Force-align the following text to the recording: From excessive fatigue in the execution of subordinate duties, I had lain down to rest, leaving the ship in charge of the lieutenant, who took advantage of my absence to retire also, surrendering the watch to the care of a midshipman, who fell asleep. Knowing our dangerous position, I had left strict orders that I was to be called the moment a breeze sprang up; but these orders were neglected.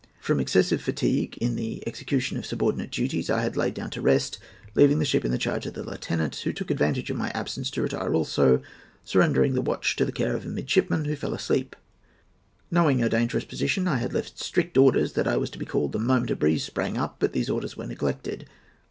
From 0.19 0.39
excessive 0.39 0.81
fatigue 0.81 1.37
in 1.39 1.55
the 1.55 1.87
execution 1.87 2.35
of 2.35 2.43
subordinate 2.47 2.89
duties, 2.89 3.29
I 3.29 3.43
had 3.43 3.55
lain 3.55 3.73
down 3.73 3.91
to 3.91 4.01
rest, 4.01 4.39
leaving 4.73 4.97
the 4.97 5.05
ship 5.05 5.23
in 5.23 5.37
charge 5.37 5.67
of 5.67 5.75
the 5.75 5.83
lieutenant, 5.83 6.37
who 6.37 6.53
took 6.53 6.71
advantage 6.71 7.11
of 7.11 7.17
my 7.17 7.29
absence 7.35 7.69
to 7.69 7.83
retire 7.83 8.11
also, 8.15 8.63
surrendering 9.03 9.53
the 9.53 9.61
watch 9.61 9.95
to 9.97 10.03
the 10.03 10.11
care 10.11 10.35
of 10.35 10.43
a 10.43 10.49
midshipman, 10.49 11.05
who 11.05 11.15
fell 11.15 11.35
asleep. 11.35 11.75
Knowing 12.71 13.03
our 13.03 13.09
dangerous 13.09 13.45
position, 13.45 13.87
I 13.87 13.97
had 13.97 14.11
left 14.11 14.39
strict 14.39 14.75
orders 14.75 15.13
that 15.13 15.27
I 15.27 15.37
was 15.37 15.51
to 15.51 15.59
be 15.59 15.65
called 15.67 15.91
the 15.91 15.99
moment 15.99 16.31
a 16.31 16.35
breeze 16.35 16.63
sprang 16.63 16.97
up; 16.97 17.17
but 17.19 17.33
these 17.33 17.51
orders 17.51 17.77
were 17.77 17.85
neglected. 17.85 18.47